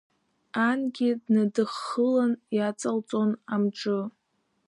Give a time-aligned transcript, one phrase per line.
[0.69, 3.99] Ангьы днадыххылан, иаҵалҵон амҿы.